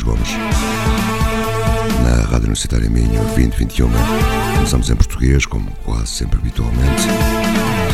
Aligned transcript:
Luís 0.00 0.02
Gomes. 0.02 0.28
Na 2.04 2.22
Rádio 2.24 2.44
Universitária 2.44 2.88
Minho 2.88 3.22
2021. 3.34 3.90
Começamos 4.54 4.90
em 4.90 4.96
português, 4.96 5.46
como 5.46 5.70
quase 5.84 6.08
sempre 6.08 6.38
habitualmente. 6.38 7.02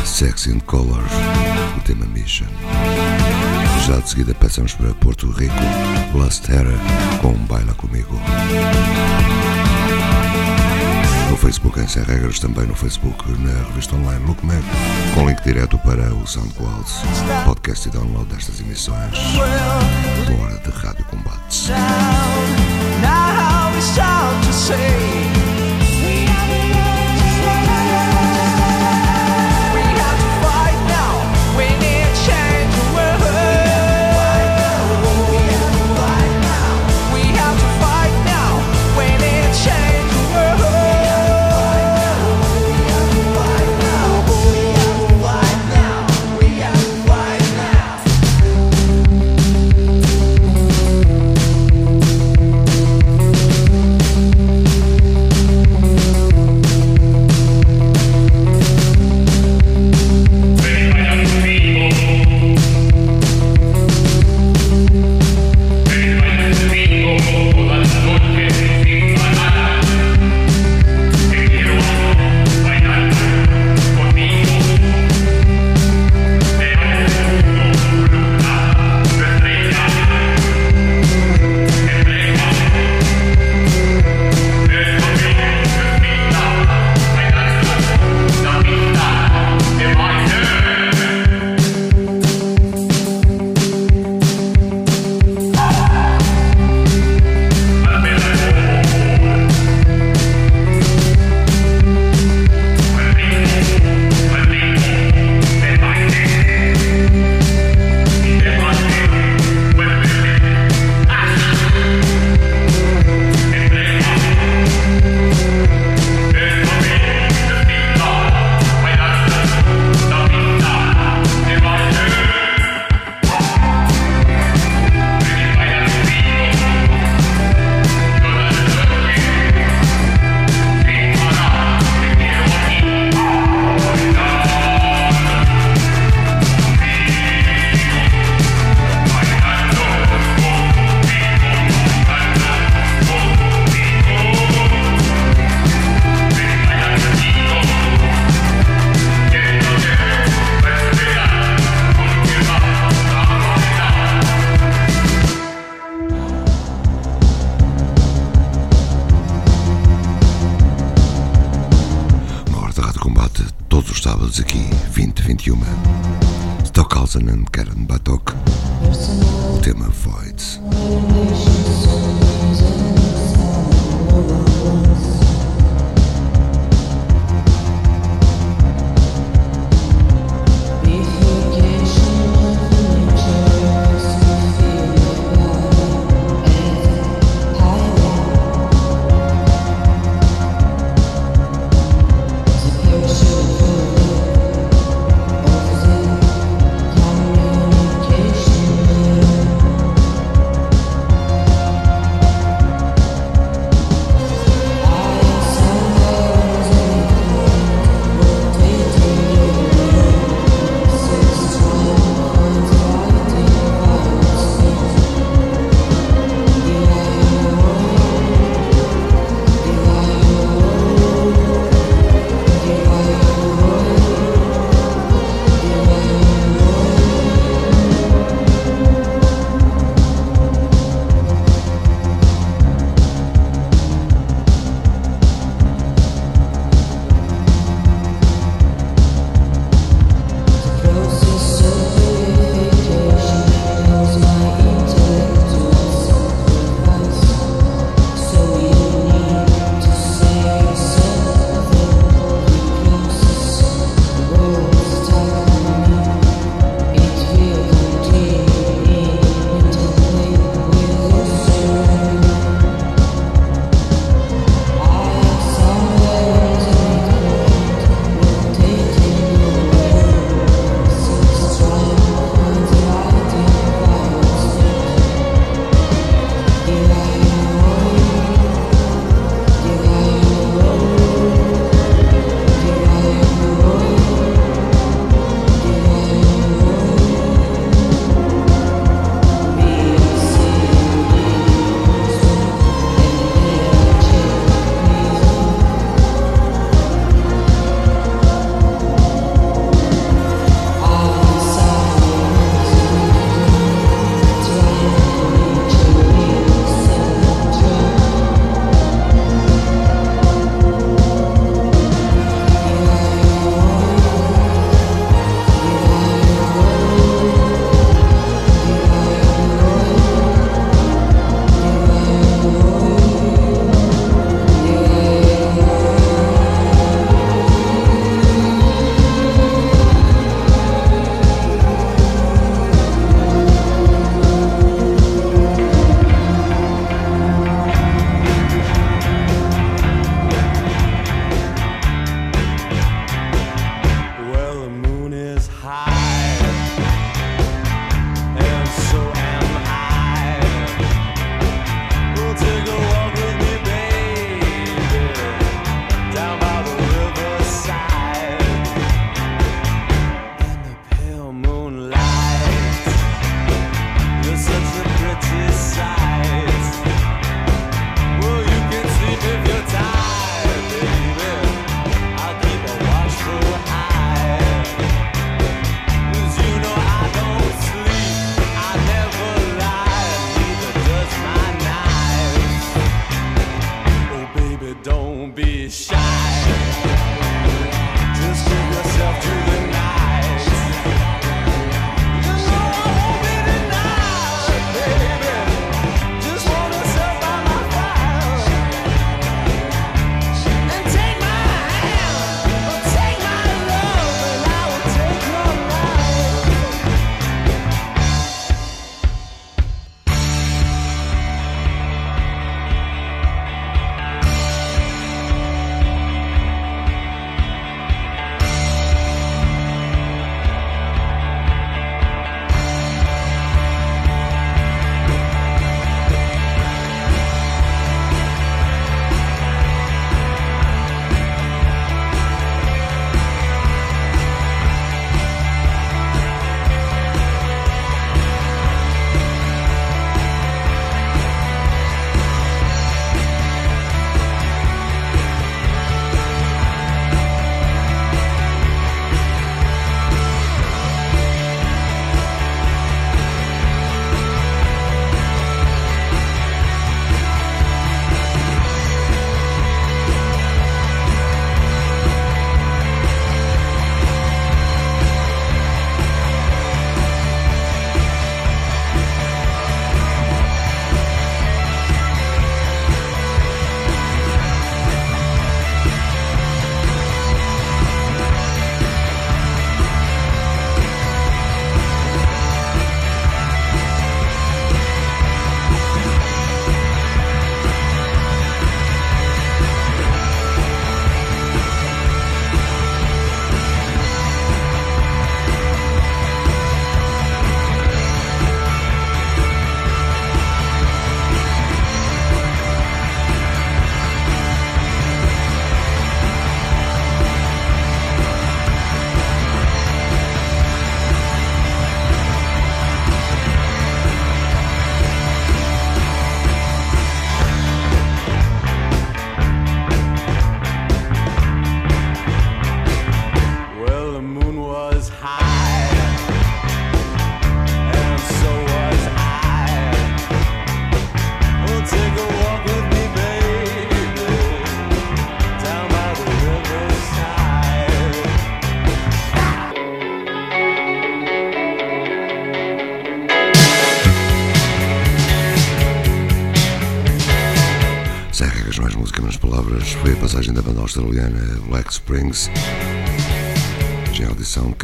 Sex 0.05 0.49
and 0.49 0.61
Colors, 0.61 1.12
o 1.77 1.81
tema 1.81 2.06
Mission. 2.06 2.47
Já 3.87 3.99
de 3.99 4.09
seguida 4.09 4.34
passamos 4.34 4.75
para 4.75 4.93
Porto 4.94 5.31
Rico, 5.31 5.55
Last 6.15 6.43
Terra 6.43 6.75
com 7.21 7.33
Baila 7.33 7.75
Comigo. 7.75 8.21
No 11.31 11.37
Facebook 11.37 11.81
em 11.81 11.88
Sem 11.88 12.03
Regras, 12.05 12.38
também 12.38 12.67
no 12.67 12.75
Facebook, 12.75 13.31
na 13.41 13.69
revista 13.69 13.97
online 13.97 14.25
Look 14.27 14.44
Mag, 14.44 14.62
com 15.15 15.28
link 15.28 15.43
direto 15.43 15.77
para 15.78 16.15
o 16.15 16.27
SoundCloud, 16.27 16.88
podcast 17.44 17.88
e 17.88 17.91
download 17.91 18.27
destas 18.33 18.61
emissões. 18.61 19.19
Hora 20.34 20.59
de 20.59 20.70
Rádio 20.70 21.04
Combates. 21.06 21.70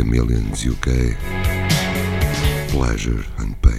Chameleons 0.02 0.66
UK, 0.66 1.16
Pleasure 2.70 3.24
and 3.38 3.62
Pain. 3.62 3.71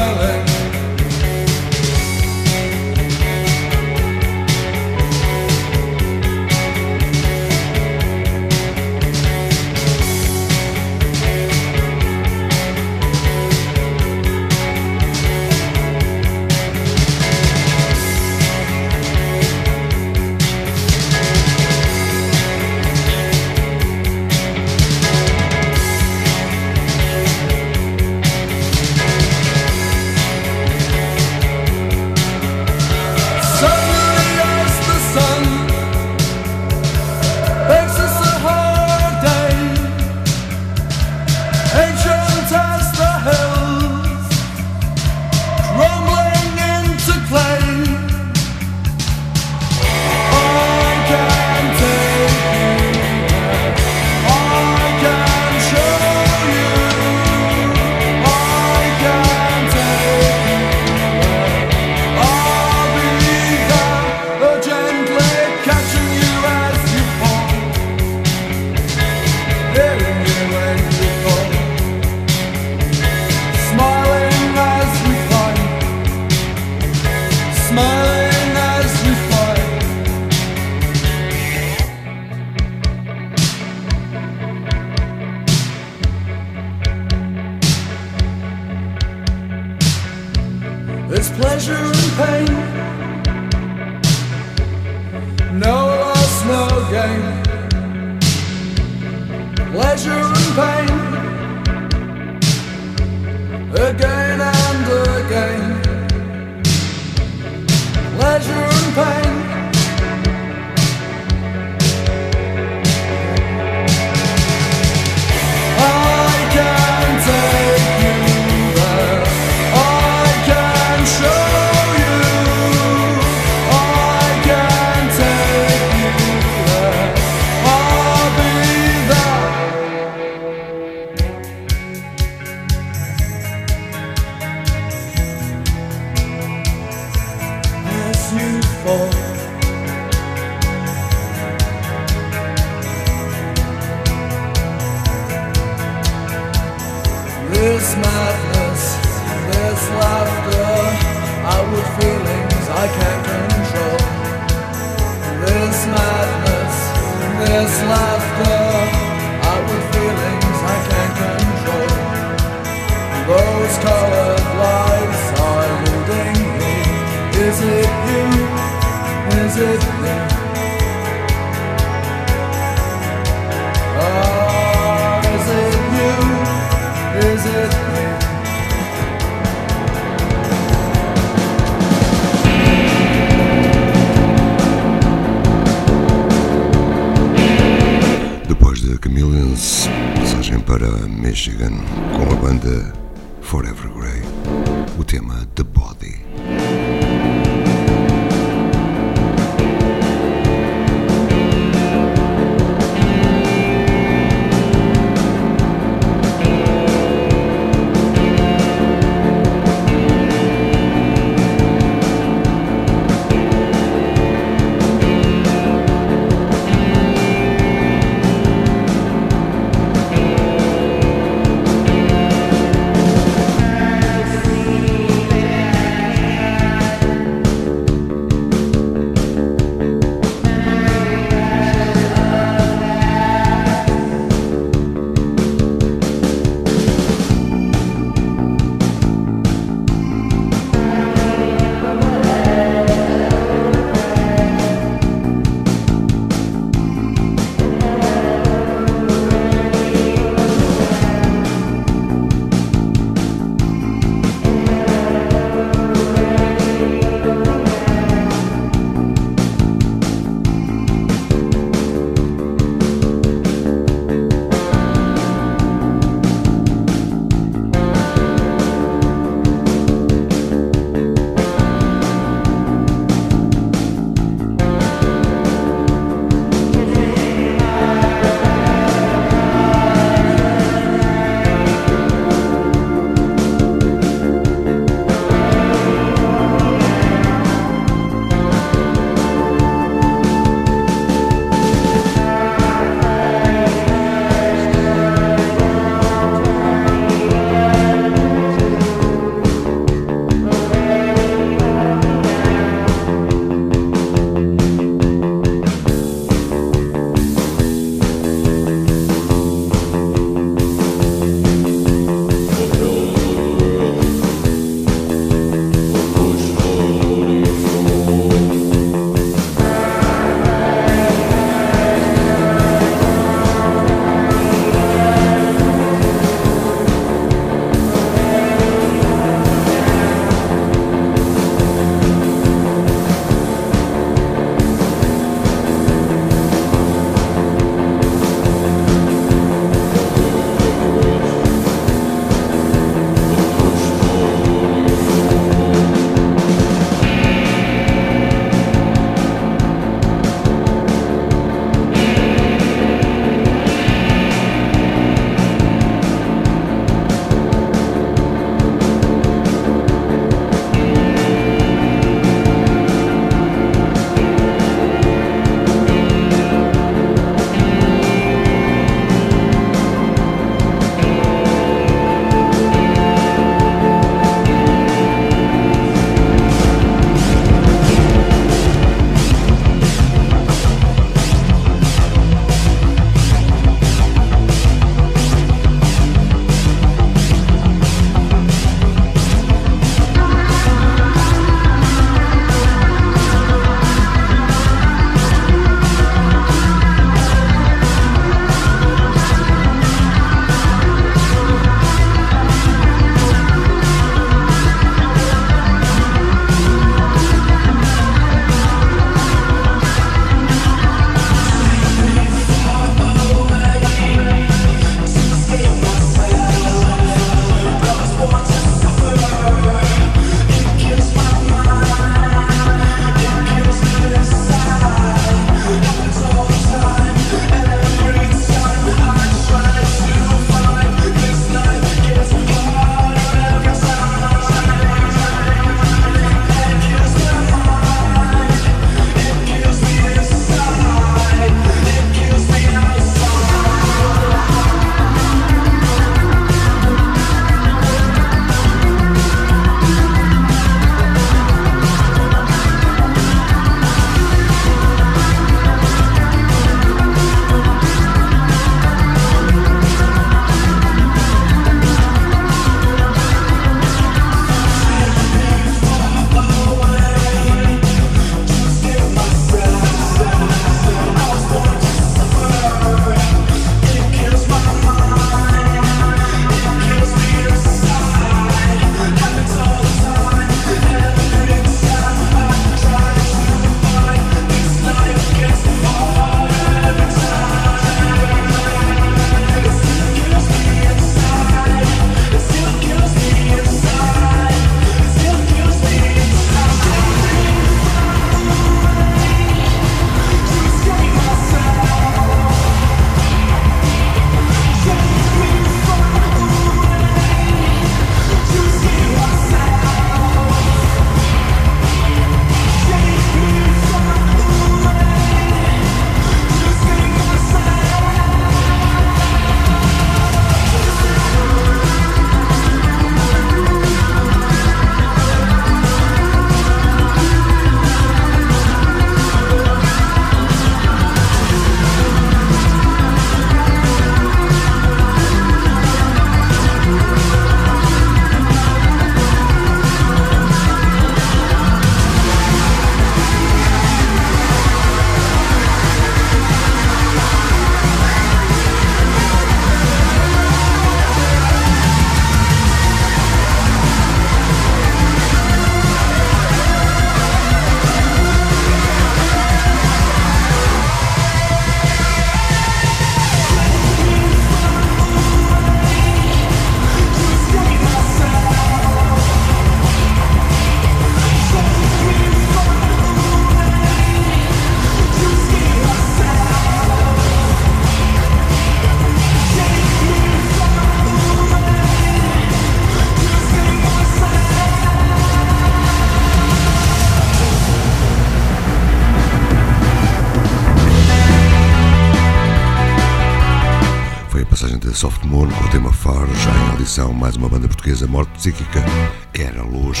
Mais 597.30 597.36
uma 597.36 597.48
banda 597.48 597.68
portuguesa 597.68 598.08
morte 598.08 598.32
psíquica, 598.32 598.84
Era 599.32 599.62
Luz. 599.62 600.00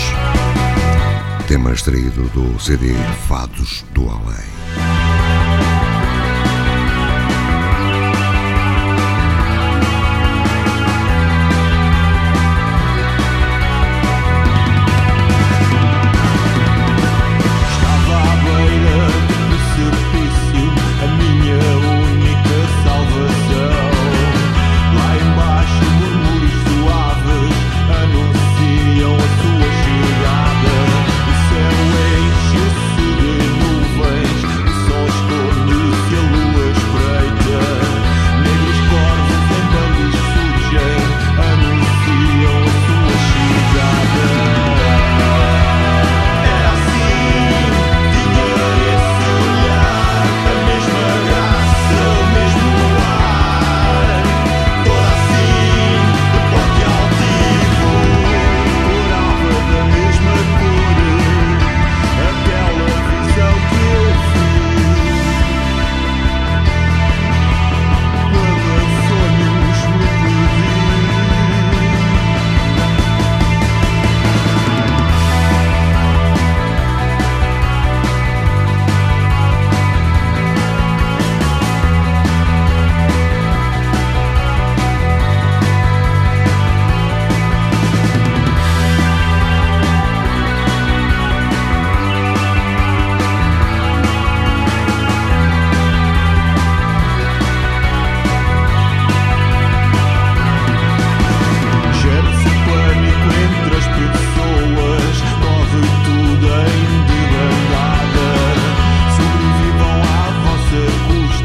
Tema 1.46 1.70
extraído 1.70 2.28
do 2.30 2.58
CD 2.58 2.92
Fados 3.28 3.84
do 3.92 4.08
Além. 4.08 4.89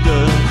The. 0.05 0.44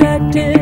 rejected. 0.00 0.59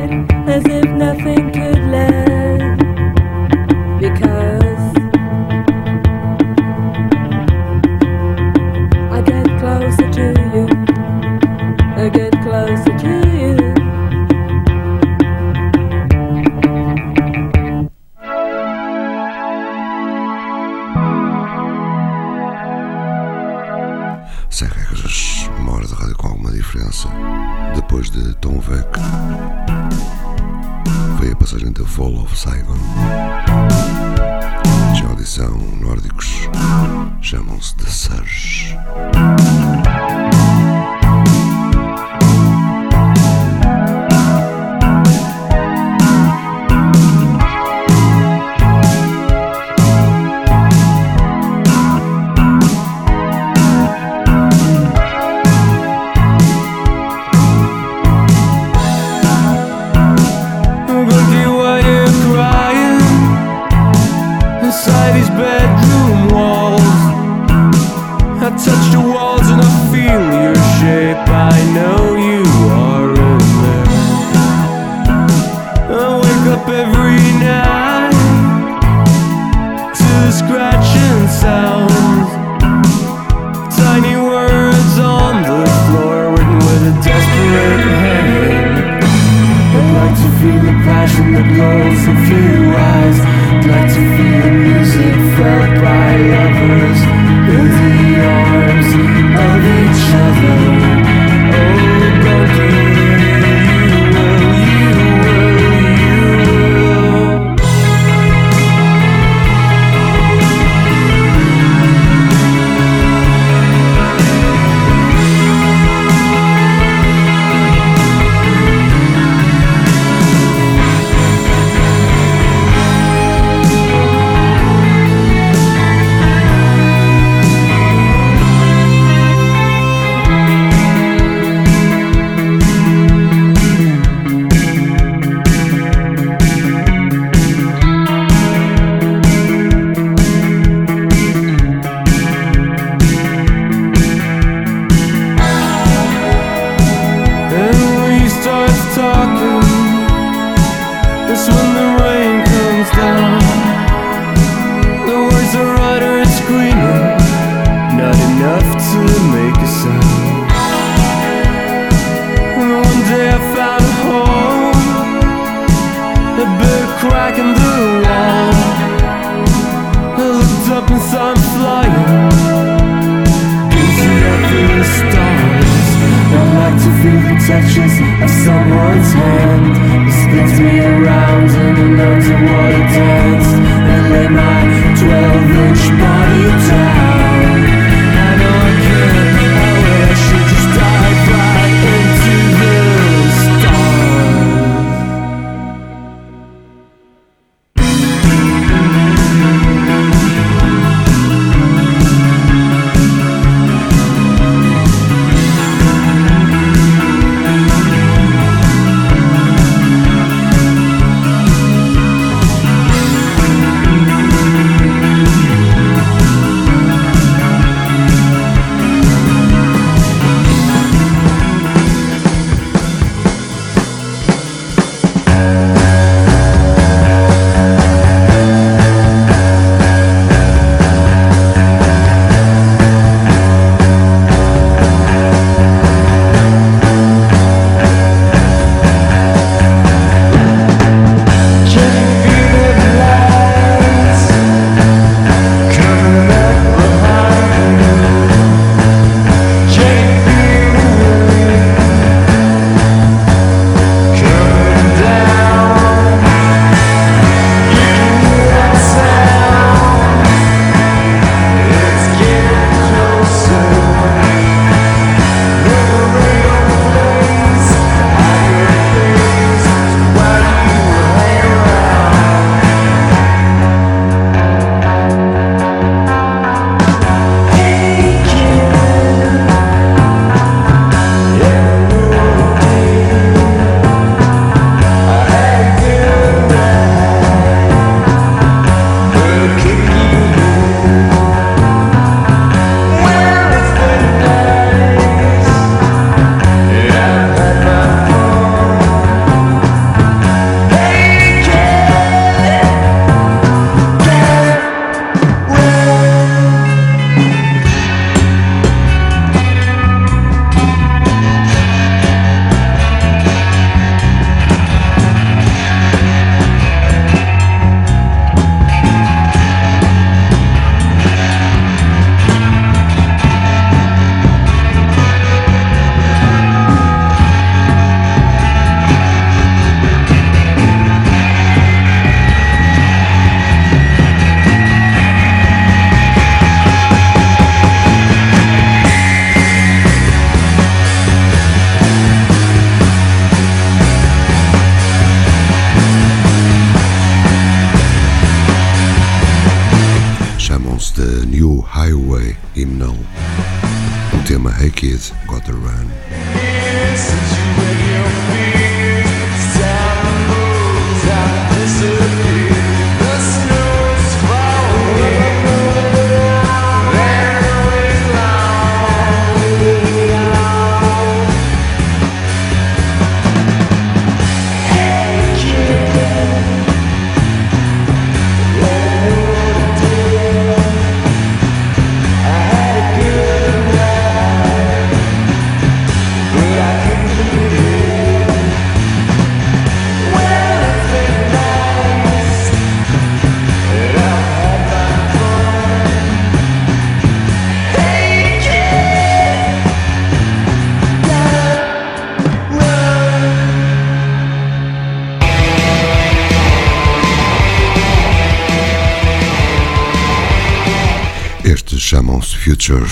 Future 412.69 412.85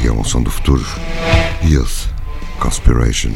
e 0.00 0.06
é 0.06 0.12
um 0.12 0.22
som 0.22 0.40
do 0.40 0.48
futuro. 0.48 0.86
Youth 1.64 2.08
Conspiration. 2.60 3.32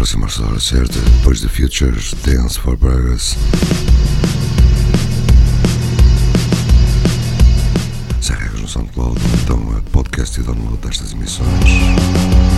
Aproximar-se 0.00 0.40
da 0.40 0.46
hora 0.46 0.58
certa, 0.58 0.98
depois 0.98 1.42
de 1.42 1.48
Futures 1.48 2.14
Dance 2.24 2.58
for 2.58 2.74
Burgers. 2.74 3.36
Sem 8.22 8.34
regras 8.34 8.62
no 8.62 8.68
SoundCloud, 8.68 9.20
então 9.42 9.76
a 9.76 9.82
podcast 9.90 10.40
e 10.40 10.42
download 10.42 10.78
destas 10.78 11.12
emissões. 11.12 12.49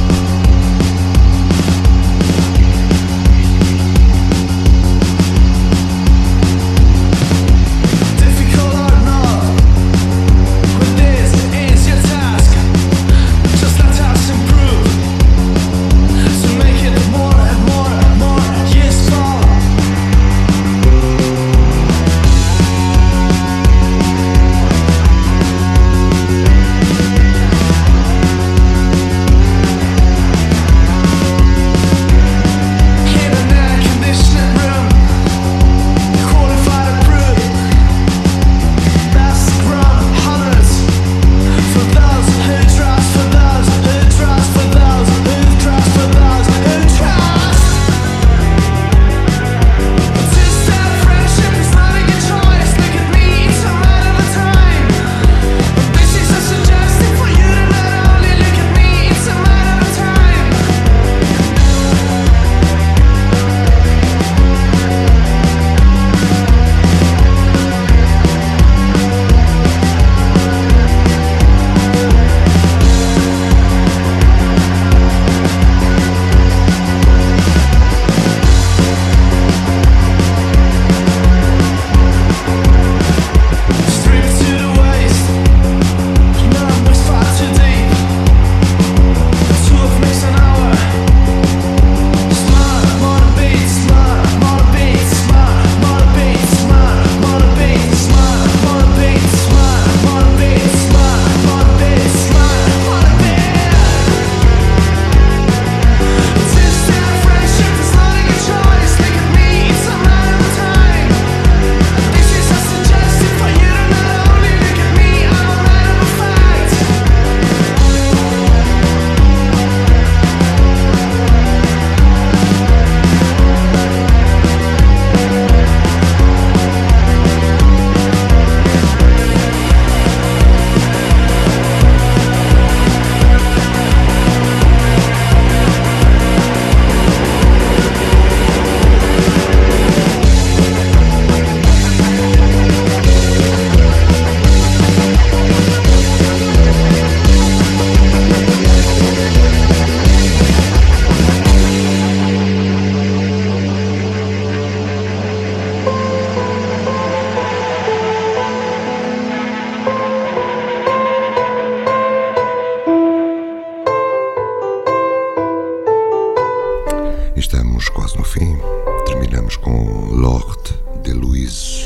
Estamos 167.36 167.88
quase 167.88 168.16
no 168.18 168.24
fim. 168.24 168.58
Terminamos 169.06 169.56
com 169.56 170.06
Lorde 170.10 170.78
de 171.02 171.12
Louise, 171.14 171.84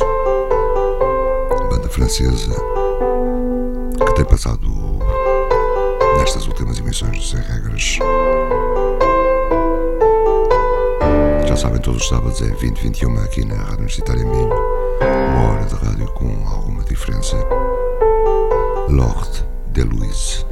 banda 1.71 1.89
francesa 1.89 2.55
que 4.05 4.15
tem 4.15 4.25
passado 4.25 4.69
nestas 6.19 6.47
últimas 6.49 6.79
emissões 6.79 7.17
do 7.17 7.23
Sem 7.23 7.41
Regras. 7.41 7.99
Já 11.47 11.57
sabem, 11.57 11.81
todos 11.81 12.03
os 12.03 12.09
sábados 12.09 12.43
é 12.43 12.49
2021 12.49 13.19
aqui 13.21 13.45
na 13.45 13.55
Rádio 13.55 13.79
Universitária 13.79 14.25
Minho. 14.25 14.51
Uma 14.51 15.53
hora 15.53 15.65
de 15.65 15.75
rádio 15.77 16.07
com 16.13 16.27
alguma 16.49 16.83
diferença. 16.83 17.37
Lorde 18.89 19.45
de 19.73 19.83
Louise. 19.85 20.45